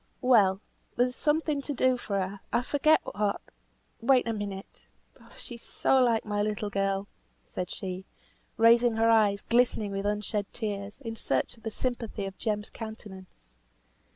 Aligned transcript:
"Well, 0.21 0.61
there's 0.95 1.15
something 1.15 1.61
to 1.61 1.73
do 1.75 1.95
for 1.95 2.19
her; 2.19 2.39
I 2.51 2.63
forget 2.63 3.01
what; 3.03 3.39
wait 4.01 4.27
a 4.27 4.33
minute! 4.33 4.83
She 5.37 5.53
is 5.53 5.61
so 5.61 6.01
like 6.01 6.25
my 6.25 6.41
little 6.41 6.71
girl;" 6.71 7.07
said 7.45 7.69
she, 7.69 8.05
raising 8.57 8.95
her 8.95 9.11
eyes, 9.11 9.43
glistening 9.43 9.91
with 9.91 10.07
unshed 10.07 10.51
tears, 10.53 11.01
in 11.01 11.15
search 11.15 11.55
of 11.55 11.61
the 11.61 11.69
sympathy 11.69 12.25
of 12.25 12.35
Jem's 12.39 12.71
countenance. 12.71 13.57